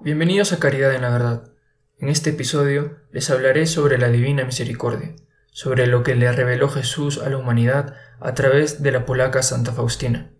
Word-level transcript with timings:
Bienvenidos 0.00 0.52
a 0.52 0.60
Caridad 0.60 0.94
en 0.94 1.02
la 1.02 1.10
Verdad. 1.10 1.50
En 1.98 2.08
este 2.08 2.30
episodio 2.30 2.98
les 3.10 3.30
hablaré 3.30 3.66
sobre 3.66 3.98
la 3.98 4.06
Divina 4.08 4.44
Misericordia, 4.44 5.16
sobre 5.50 5.88
lo 5.88 6.04
que 6.04 6.14
le 6.14 6.30
reveló 6.30 6.68
Jesús 6.68 7.18
a 7.18 7.28
la 7.28 7.36
humanidad 7.36 7.96
a 8.20 8.32
través 8.32 8.80
de 8.80 8.92
la 8.92 9.04
polaca 9.04 9.42
Santa 9.42 9.72
Faustina. 9.72 10.30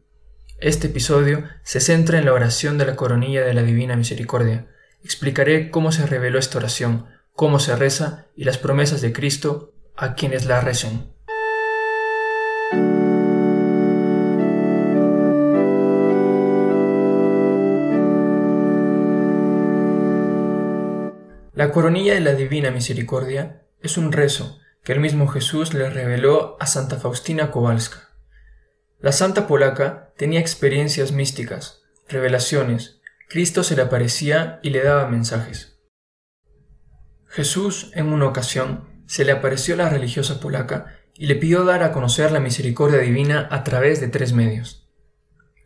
Este 0.60 0.86
episodio 0.86 1.42
se 1.64 1.80
centra 1.80 2.18
en 2.18 2.26
la 2.26 2.34
oración 2.34 2.78
de 2.78 2.86
la 2.86 2.94
coronilla 2.94 3.44
de 3.44 3.52
la 3.52 3.64
Divina 3.64 3.96
Misericordia. 3.96 4.68
Explicaré 5.02 5.72
cómo 5.72 5.90
se 5.90 6.06
reveló 6.06 6.38
esta 6.38 6.58
oración, 6.58 7.06
cómo 7.32 7.58
se 7.58 7.74
reza 7.74 8.26
y 8.36 8.44
las 8.44 8.58
promesas 8.58 9.00
de 9.00 9.12
Cristo 9.12 9.74
a 9.96 10.14
quienes 10.14 10.46
la 10.46 10.60
recen. 10.60 11.12
La 21.58 21.72
coronilla 21.72 22.14
de 22.14 22.20
la 22.20 22.34
Divina 22.34 22.70
Misericordia 22.70 23.64
es 23.82 23.96
un 23.96 24.12
rezo 24.12 24.60
que 24.84 24.92
el 24.92 25.00
mismo 25.00 25.26
Jesús 25.26 25.74
le 25.74 25.90
reveló 25.90 26.56
a 26.60 26.66
Santa 26.68 26.98
Faustina 26.98 27.50
Kowalska. 27.50 28.10
La 29.00 29.10
santa 29.10 29.48
polaca 29.48 30.14
tenía 30.16 30.38
experiencias 30.38 31.10
místicas, 31.10 31.82
revelaciones, 32.08 33.00
Cristo 33.28 33.64
se 33.64 33.74
le 33.74 33.82
aparecía 33.82 34.60
y 34.62 34.70
le 34.70 34.84
daba 34.84 35.08
mensajes. 35.08 35.80
Jesús, 37.26 37.90
en 37.96 38.12
una 38.12 38.26
ocasión, 38.28 39.02
se 39.08 39.24
le 39.24 39.32
apareció 39.32 39.74
a 39.74 39.78
la 39.78 39.88
religiosa 39.88 40.38
polaca 40.38 41.00
y 41.12 41.26
le 41.26 41.34
pidió 41.34 41.64
dar 41.64 41.82
a 41.82 41.90
conocer 41.90 42.30
la 42.30 42.38
misericordia 42.38 43.00
divina 43.00 43.48
a 43.50 43.64
través 43.64 44.00
de 44.00 44.06
tres 44.06 44.32
medios. 44.32 44.88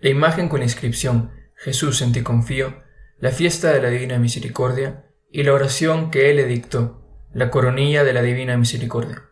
La 0.01 0.09
imagen 0.09 0.49
con 0.49 0.63
inscripción 0.63 1.33
Jesús 1.55 2.01
en 2.01 2.15
ti 2.15 2.23
confío, 2.23 2.83
la 3.19 3.31
fiesta 3.31 3.75
de 3.75 3.83
la 3.83 3.91
Divina 3.91 4.19
Misericordia 4.19 5.12
y 5.35 5.45
la 5.45 5.55
oración 5.55 6.11
que 6.11 6.31
él 6.31 6.37
le 6.37 6.45
dictó, 6.45 7.01
la 7.33 7.49
coronilla 7.49 8.05
de 8.05 8.13
la 8.13 8.21
Divina 8.21 8.59
Misericordia. 8.59 9.31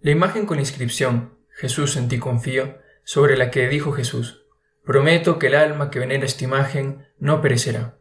La 0.00 0.10
imagen 0.10 0.44
con 0.44 0.56
la 0.56 0.62
inscripción 0.62 1.38
Jesús 1.54 1.96
en 1.96 2.08
ti 2.08 2.18
confío, 2.18 2.78
sobre 3.04 3.36
la 3.36 3.52
que 3.52 3.68
dijo 3.68 3.92
Jesús, 3.92 4.44
prometo 4.84 5.38
que 5.38 5.46
el 5.46 5.54
alma 5.54 5.90
que 5.90 6.00
venera 6.00 6.26
esta 6.26 6.42
imagen 6.42 7.06
no 7.18 7.40
perecerá. 7.40 7.98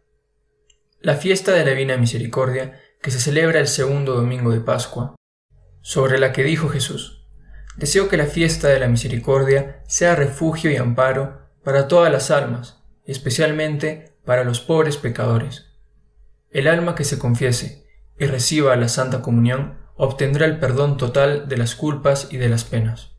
La 1.02 1.16
fiesta 1.16 1.52
de 1.52 1.64
la 1.64 1.72
Divina 1.72 1.98
Misericordia, 1.98 2.82
que 3.00 3.12
se 3.12 3.20
celebra 3.20 3.60
el 3.60 3.68
segundo 3.68 4.16
domingo 4.16 4.52
de 4.52 4.62
Pascua, 4.62 5.16
sobre 5.82 6.18
la 6.18 6.32
que 6.32 6.44
dijo 6.44 6.68
Jesús, 6.70 7.28
deseo 7.78 8.10
que 8.10 8.18
la 8.18 8.26
fiesta 8.26 8.70
de 8.70 8.80
la 8.80 8.88
misericordia 8.88 9.84
sea 9.88 10.16
refugio 10.16 10.72
y 10.72 10.78
amparo 10.78 11.50
para 11.64 11.88
todas 11.88 12.12
las 12.12 12.32
almas, 12.32 12.84
especialmente 13.06 14.18
para 14.26 14.44
los 14.44 14.60
pobres 14.62 14.98
pecadores 14.98 15.71
el 16.52 16.68
alma 16.68 16.96
que 16.96 17.06
se 17.06 17.18
confiese 17.18 17.86
y 18.20 18.26
reciba 18.26 18.76
la 18.76 18.90
Santa 18.90 19.22
Comunión 19.22 19.80
obtendrá 19.96 20.46
el 20.46 20.60
perdón 20.60 20.98
total 20.98 21.48
de 21.48 21.58
las 21.58 21.76
culpas 21.76 22.28
y 22.32 22.38
de 22.38 22.50
las 22.50 22.66
penas. 22.66 23.16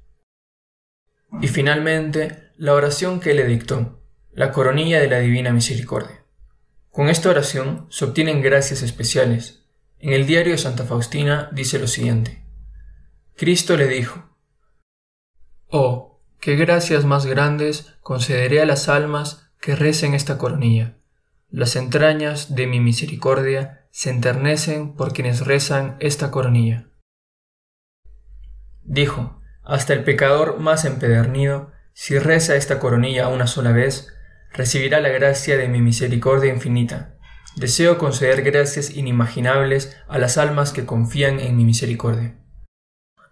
Y 1.41 1.49
finalmente, 1.49 2.51
la 2.57 2.75
oración 2.75 3.21
que 3.21 3.35
le 3.35 3.47
dictó, 3.47 4.03
la 4.33 4.53
coronilla 4.53 5.01
de 5.01 5.09
la 5.09 5.21
Divina 5.21 5.53
Misericordia. 5.53 6.25
Con 6.91 7.09
esta 7.09 7.31
oración 7.31 7.87
se 7.89 8.05
obtienen 8.05 8.43
gracias 8.43 8.83
especiales. 8.83 9.65
En 9.99 10.13
el 10.13 10.27
diario 10.27 10.53
de 10.53 10.59
Santa 10.59 10.85
Faustina 10.85 11.49
dice 11.53 11.79
lo 11.79 11.87
siguiente. 11.87 12.45
Cristo 13.35 13.77
le 13.77 13.87
dijo, 13.87 14.37
Oh, 15.69 16.21
qué 16.39 16.57
gracias 16.57 17.07
más 17.07 17.25
grandes 17.25 17.95
concederé 18.03 18.61
a 18.61 18.67
las 18.67 18.91
almas 18.91 19.51
que 19.59 19.75
recen 19.75 20.13
esta 20.13 20.37
coronilla 20.37 20.97
las 21.53 21.77
entrañas 21.77 22.55
de 22.55 22.67
mi 22.67 22.81
misericordia 22.81 23.87
se 23.91 24.09
enternecen 24.09 24.95
por 24.95 25.13
quienes 25.13 25.47
rezan 25.47 25.97
esta 26.01 26.31
coronilla. 26.31 26.89
Dijo, 28.83 29.39
hasta 29.63 29.93
el 29.93 30.03
pecador 30.03 30.61
más 30.61 30.87
empedernido, 30.87 31.71
si 31.93 32.19
reza 32.19 32.57
esta 32.57 32.79
coronilla 32.79 33.29
una 33.29 33.47
sola 33.47 33.71
vez, 33.73 34.09
recibirá 34.55 35.01
la 35.01 35.11
gracia 35.11 35.59
de 35.59 35.69
mi 35.69 35.83
misericordia 35.83 36.51
infinita. 36.51 37.19
Deseo 37.57 37.99
conceder 37.99 38.41
gracias 38.43 38.89
inimaginables 38.89 39.95
a 40.09 40.17
las 40.17 40.39
almas 40.39 40.73
que 40.73 40.87
confían 40.87 41.39
en 41.39 41.55
mi 41.55 41.67
misericordia. 41.67 42.39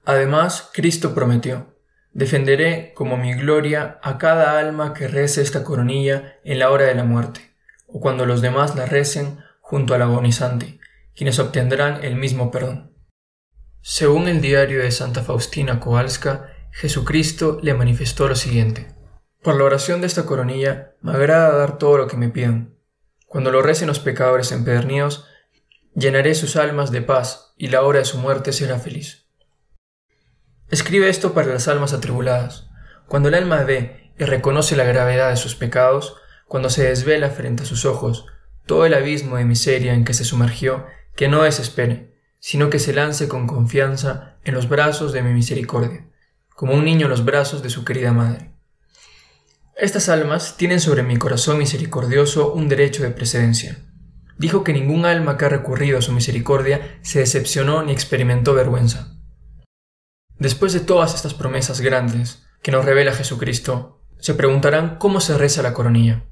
Además, 0.04 0.69
Cristo 0.75 1.14
prometió, 1.14 1.75
defenderé 2.12 2.92
como 2.94 3.16
mi 3.16 3.32
gloria 3.32 3.98
a 4.03 4.19
cada 4.19 4.59
alma 4.59 4.92
que 4.92 5.09
rece 5.09 5.41
esta 5.41 5.64
coronilla 5.64 6.34
en 6.44 6.59
la 6.59 6.70
hora 6.70 6.84
de 6.84 6.94
la 6.94 7.04
muerte 7.04 7.49
o 7.92 8.00
cuando 8.00 8.26
los 8.26 8.40
demás 8.40 8.76
la 8.76 8.86
recen 8.86 9.38
junto 9.60 9.94
al 9.94 10.02
agonizante, 10.02 10.80
quienes 11.14 11.38
obtendrán 11.38 12.02
el 12.04 12.16
mismo 12.16 12.50
perdón. 12.50 12.94
Según 13.82 14.28
el 14.28 14.40
diario 14.40 14.82
de 14.82 14.90
Santa 14.90 15.22
Faustina 15.22 15.80
Kowalska, 15.80 16.52
Jesucristo 16.72 17.58
le 17.62 17.74
manifestó 17.74 18.28
lo 18.28 18.36
siguiente. 18.36 18.94
Por 19.42 19.56
la 19.56 19.64
oración 19.64 20.00
de 20.00 20.06
esta 20.06 20.26
coronilla 20.26 20.92
me 21.00 21.12
agrada 21.12 21.56
dar 21.56 21.78
todo 21.78 21.96
lo 21.96 22.06
que 22.06 22.16
me 22.16 22.28
pidan. 22.28 22.76
Cuando 23.26 23.50
lo 23.50 23.62
recen 23.62 23.88
los 23.88 23.98
pecadores 23.98 24.52
empedernidos, 24.52 25.26
llenaré 25.94 26.34
sus 26.34 26.56
almas 26.56 26.90
de 26.90 27.02
paz 27.02 27.54
y 27.56 27.68
la 27.68 27.82
hora 27.82 28.00
de 28.00 28.04
su 28.04 28.18
muerte 28.18 28.52
será 28.52 28.78
feliz. 28.78 29.28
Escribe 30.68 31.08
esto 31.08 31.32
para 31.32 31.48
las 31.48 31.68
almas 31.68 31.92
atribuladas. 31.92 32.68
Cuando 33.08 33.28
el 33.28 33.34
alma 33.34 33.62
ve 33.64 34.12
y 34.18 34.24
reconoce 34.24 34.76
la 34.76 34.84
gravedad 34.84 35.30
de 35.30 35.36
sus 35.36 35.54
pecados, 35.54 36.16
cuando 36.50 36.68
se 36.68 36.82
desvela 36.82 37.30
frente 37.30 37.62
a 37.62 37.66
sus 37.66 37.84
ojos 37.84 38.26
todo 38.66 38.84
el 38.84 38.94
abismo 38.94 39.36
de 39.36 39.44
miseria 39.44 39.94
en 39.94 40.04
que 40.04 40.14
se 40.14 40.24
sumergió, 40.24 40.84
que 41.14 41.28
no 41.28 41.44
desespere, 41.44 42.16
sino 42.40 42.70
que 42.70 42.80
se 42.80 42.92
lance 42.92 43.28
con 43.28 43.46
confianza 43.46 44.36
en 44.42 44.54
los 44.54 44.68
brazos 44.68 45.12
de 45.12 45.22
mi 45.22 45.32
misericordia, 45.32 46.08
como 46.56 46.74
un 46.74 46.84
niño 46.84 47.06
en 47.06 47.10
los 47.10 47.24
brazos 47.24 47.62
de 47.62 47.70
su 47.70 47.84
querida 47.84 48.10
madre. 48.10 48.50
Estas 49.76 50.08
almas 50.08 50.56
tienen 50.56 50.80
sobre 50.80 51.04
mi 51.04 51.18
corazón 51.18 51.56
misericordioso 51.56 52.52
un 52.52 52.68
derecho 52.68 53.04
de 53.04 53.12
precedencia. 53.12 53.78
Dijo 54.36 54.64
que 54.64 54.72
ningún 54.72 55.04
alma 55.04 55.36
que 55.36 55.44
ha 55.44 55.50
recurrido 55.50 55.98
a 55.98 56.02
su 56.02 56.10
misericordia 56.10 56.98
se 57.02 57.20
decepcionó 57.20 57.84
ni 57.84 57.92
experimentó 57.92 58.54
vergüenza. 58.54 59.20
Después 60.36 60.72
de 60.72 60.80
todas 60.80 61.14
estas 61.14 61.32
promesas 61.32 61.80
grandes 61.80 62.42
que 62.60 62.72
nos 62.72 62.84
revela 62.84 63.12
Jesucristo, 63.12 64.02
se 64.18 64.34
preguntarán 64.34 64.96
cómo 64.98 65.20
se 65.20 65.38
reza 65.38 65.62
la 65.62 65.74
coronilla. 65.74 66.24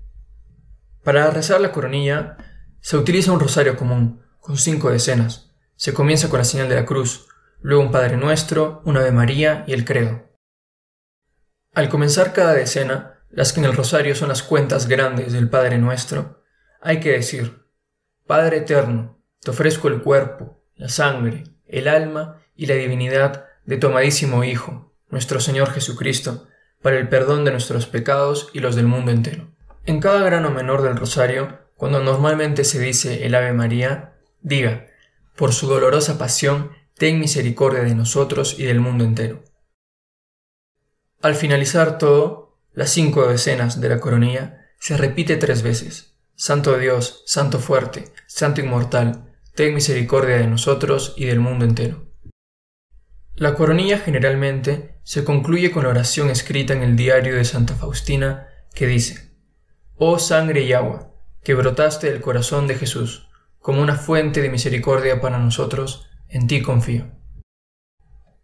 Para 1.08 1.30
rezar 1.30 1.58
la 1.62 1.72
coronilla 1.72 2.36
se 2.82 2.98
utiliza 2.98 3.32
un 3.32 3.40
rosario 3.40 3.78
común, 3.78 4.20
con 4.40 4.58
cinco 4.58 4.90
decenas. 4.90 5.54
Se 5.74 5.94
comienza 5.94 6.28
con 6.28 6.36
la 6.36 6.44
señal 6.44 6.68
de 6.68 6.74
la 6.74 6.84
cruz, 6.84 7.28
luego 7.62 7.82
un 7.82 7.90
Padre 7.90 8.18
Nuestro, 8.18 8.82
un 8.84 8.98
Ave 8.98 9.10
María 9.10 9.64
y 9.66 9.72
el 9.72 9.86
Credo. 9.86 10.28
Al 11.72 11.88
comenzar 11.88 12.34
cada 12.34 12.52
decena, 12.52 13.22
las 13.30 13.54
que 13.54 13.60
en 13.60 13.64
el 13.64 13.72
rosario 13.72 14.14
son 14.14 14.28
las 14.28 14.42
cuentas 14.42 14.86
grandes 14.86 15.32
del 15.32 15.48
Padre 15.48 15.78
Nuestro, 15.78 16.44
hay 16.82 17.00
que 17.00 17.12
decir, 17.12 17.58
Padre 18.26 18.58
Eterno, 18.58 19.18
te 19.40 19.52
ofrezco 19.52 19.88
el 19.88 20.02
cuerpo, 20.02 20.62
la 20.74 20.90
sangre, 20.90 21.44
el 21.64 21.88
alma 21.88 22.42
y 22.54 22.66
la 22.66 22.74
divinidad 22.74 23.46
de 23.64 23.78
tu 23.78 23.86
amadísimo 23.86 24.44
Hijo, 24.44 24.94
nuestro 25.08 25.40
Señor 25.40 25.70
Jesucristo, 25.70 26.48
para 26.82 26.98
el 26.98 27.08
perdón 27.08 27.46
de 27.46 27.52
nuestros 27.52 27.86
pecados 27.86 28.50
y 28.52 28.60
los 28.60 28.76
del 28.76 28.86
mundo 28.86 29.10
entero. 29.10 29.48
En 29.88 30.00
cada 30.00 30.22
grano 30.22 30.50
menor 30.50 30.82
del 30.82 30.98
rosario, 30.98 31.60
cuando 31.74 32.02
normalmente 32.02 32.64
se 32.64 32.78
dice 32.78 33.24
el 33.24 33.34
Ave 33.34 33.54
María, 33.54 34.18
diga, 34.42 34.86
por 35.34 35.54
su 35.54 35.66
dolorosa 35.66 36.18
pasión, 36.18 36.72
ten 36.98 37.18
misericordia 37.18 37.80
de 37.80 37.94
nosotros 37.94 38.56
y 38.58 38.64
del 38.64 38.80
mundo 38.80 39.04
entero. 39.04 39.42
Al 41.22 41.36
finalizar 41.36 41.96
todo, 41.96 42.58
las 42.74 42.90
cinco 42.90 43.28
decenas 43.28 43.80
de 43.80 43.88
la 43.88 43.98
coronilla 43.98 44.66
se 44.78 44.98
repite 44.98 45.38
tres 45.38 45.62
veces. 45.62 46.18
Santo 46.34 46.76
Dios, 46.76 47.22
Santo 47.24 47.58
fuerte, 47.58 48.12
Santo 48.26 48.60
inmortal, 48.60 49.32
ten 49.54 49.72
misericordia 49.72 50.36
de 50.36 50.48
nosotros 50.48 51.14
y 51.16 51.24
del 51.24 51.40
mundo 51.40 51.64
entero. 51.64 52.12
La 53.36 53.54
coronilla 53.54 53.98
generalmente 53.98 55.00
se 55.02 55.24
concluye 55.24 55.70
con 55.70 55.84
la 55.84 55.88
oración 55.88 56.28
escrita 56.28 56.74
en 56.74 56.82
el 56.82 56.94
diario 56.94 57.36
de 57.36 57.46
Santa 57.46 57.74
Faustina 57.74 58.48
que 58.74 58.86
dice, 58.86 59.27
Oh 60.00 60.20
sangre 60.20 60.62
y 60.62 60.72
agua, 60.74 61.12
que 61.42 61.54
brotaste 61.54 62.08
del 62.10 62.20
corazón 62.20 62.68
de 62.68 62.76
Jesús, 62.76 63.28
como 63.58 63.82
una 63.82 63.96
fuente 63.96 64.40
de 64.40 64.48
misericordia 64.48 65.20
para 65.20 65.40
nosotros, 65.40 66.08
en 66.28 66.46
ti 66.46 66.62
confío. 66.62 67.10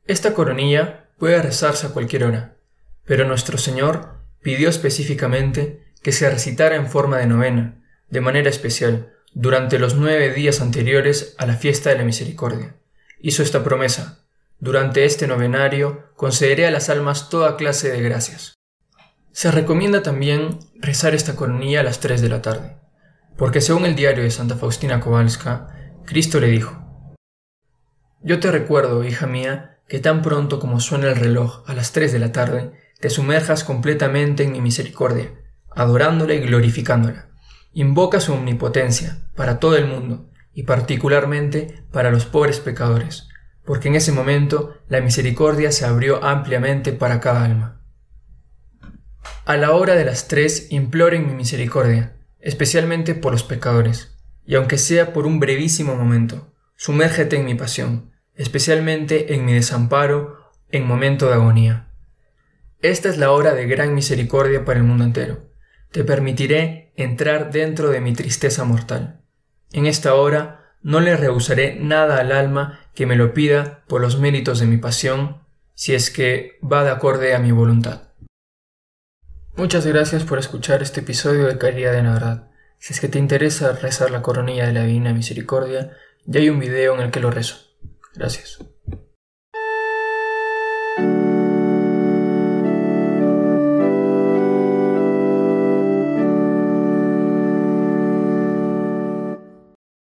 Esta 0.07 0.35
coronilla 0.35 1.11
puede 1.17 1.41
rezarse 1.41 1.87
a 1.87 1.91
cualquier 1.91 2.25
hora, 2.25 2.57
pero 3.05 3.25
nuestro 3.25 3.57
Señor 3.57 4.19
pidió 4.43 4.69
específicamente 4.69 5.93
que 6.03 6.11
se 6.11 6.29
recitara 6.29 6.75
en 6.75 6.89
forma 6.89 7.19
de 7.19 7.27
novena, 7.27 7.85
de 8.11 8.21
manera 8.21 8.51
especial, 8.51 9.13
durante 9.33 9.79
los 9.79 9.95
nueve 9.95 10.33
días 10.33 10.61
anteriores 10.61 11.37
a 11.39 11.47
la 11.47 11.55
fiesta 11.55 11.91
de 11.91 11.99
la 11.99 12.05
misericordia. 12.05 12.75
Hizo 13.21 13.45
esta 13.45 13.63
promesa, 13.63 14.27
durante 14.59 15.05
este 15.05 15.29
novenario 15.29 16.11
concederé 16.17 16.67
a 16.67 16.73
las 16.73 16.89
almas 16.89 17.31
toda 17.31 17.57
clase 17.57 17.93
de 17.93 18.03
gracias. 18.03 18.55
Se 19.35 19.51
recomienda 19.51 20.01
también 20.01 20.61
rezar 20.77 21.13
esta 21.13 21.35
coronilla 21.35 21.81
a 21.81 21.83
las 21.83 21.99
3 21.99 22.23
de 22.23 22.29
la 22.29 22.41
tarde. 22.41 22.77
porque 23.37 23.61
según 23.61 23.85
el 23.85 23.97
diario 23.97 24.23
de 24.23 24.31
Santa 24.31 24.55
Faustina 24.55 25.01
Kowalska, 25.01 25.67
Cristo 26.07 26.39
le 26.39 26.47
dijo, 26.47 26.81
Yo 28.23 28.39
te 28.39 28.53
recuerdo, 28.53 29.03
hija 29.03 29.27
mía, 29.27 29.81
que 29.89 29.99
tan 29.99 30.23
pronto 30.23 30.61
como 30.61 30.79
suena 30.79 31.09
el 31.09 31.17
reloj 31.17 31.65
a 31.67 31.75
las 31.75 31.91
tres 31.91 32.13
de 32.13 32.21
la 32.21 32.31
tarde, 32.31 32.75
te 33.01 33.11
sumerjas 33.11 33.65
completamente 33.65 34.45
en 34.45 34.53
mi 34.53 34.61
misericordia, 34.61 35.33
adorándola 35.75 36.35
y 36.35 36.39
glorificándola. 36.39 37.31
Invoca 37.73 38.21
su 38.21 38.35
omnipotencia 38.35 39.19
para 39.35 39.59
todo 39.59 39.77
el 39.77 39.89
mundo 39.89 40.31
y 40.53 40.63
particularmente 40.63 41.83
para 41.91 42.13
los 42.13 42.25
pobres 42.25 42.61
pecadores, 42.61 43.27
porque 43.65 43.89
en 43.89 43.97
ese 43.97 44.13
momento 44.13 44.77
la 44.87 45.01
misericordia 45.01 45.73
se 45.73 45.87
abrió 45.87 46.23
ampliamente 46.23 46.93
para 46.93 47.19
cada 47.19 47.45
alma. 47.45 47.84
A 49.45 49.57
la 49.57 49.73
hora 49.73 49.95
de 49.95 50.05
las 50.05 50.29
tres 50.29 50.69
imploren 50.71 51.27
mi 51.27 51.35
misericordia, 51.35 52.17
especialmente 52.41 53.15
por 53.15 53.33
los 53.33 53.43
pecadores, 53.43 54.17
y 54.47 54.55
aunque 54.55 54.79
sea 54.79 55.13
por 55.13 55.27
un 55.27 55.41
brevísimo 55.41 55.97
momento, 55.97 56.53
sumérgete 56.77 57.37
en 57.37 57.45
mi 57.45 57.55
pasión, 57.55 58.11
especialmente 58.35 59.35
en 59.35 59.45
mi 59.45 59.55
desamparo 59.55 60.51
en 60.71 60.87
momento 60.87 61.29
de 61.29 61.35
agonía. 61.35 61.89
Esta 62.81 63.09
es 63.09 63.17
la 63.17 63.31
hora 63.31 63.55
de 63.55 63.67
gran 63.67 63.95
misericordia 63.95 64.65
para 64.65 64.79
el 64.79 64.85
mundo 64.85 65.05
entero. 65.05 65.49
Te 65.91 66.05
permitiré 66.05 66.93
entrar 66.97 67.51
dentro 67.51 67.91
de 67.91 68.01
mi 68.01 68.13
tristeza 68.13 68.65
mortal. 68.65 69.21
En 69.73 69.87
esta 69.87 70.15
hora 70.15 70.75
no 70.83 71.01
le 71.01 71.17
rehusaré 71.17 71.77
nada 71.81 72.19
al 72.19 72.31
alma 72.31 72.81
que 72.95 73.07
me 73.07 73.17
lo 73.17 73.33
pida 73.33 73.85
por 73.89 74.01
los 74.01 74.19
méritos 74.19 74.61
de 74.61 74.67
mi 74.67 74.77
pasión, 74.77 75.43
si 75.75 75.95
es 75.95 76.11
que 76.11 76.59
va 76.61 76.85
de 76.85 76.91
acorde 76.91 77.35
a 77.35 77.39
mi 77.39 77.53
voluntad. 77.53 78.03
Muchas 79.57 79.87
gracias 79.87 80.25
por 80.25 80.41
escuchar 80.41 80.83
este 80.83 81.01
episodio 81.01 81.47
de 81.47 81.59
Caridad 81.59 81.93
de 81.93 82.03
Navidad. 82.03 82.49
Si 82.79 82.93
es 82.93 83.01
que 83.01 83.09
te 83.09 83.21
interesa 83.21 83.73
rezar 83.73 84.11
la 84.11 84.21
coronilla 84.21 84.67
de 84.67 84.73
la 84.73 84.83
Divina 84.83 85.15
Misericordia, 85.15 85.93
ya 86.25 86.41
hay 86.41 86.51
un 86.51 86.59
video 86.59 86.95
en 86.97 87.03
el 87.03 87.11
que 87.13 87.21
lo 87.21 87.31
rezo. 87.31 87.57
Gracias. 88.15 88.59